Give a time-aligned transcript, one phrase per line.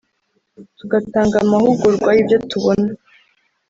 [0.77, 2.89] tugatanga amahugurwa y’ibyo tubona”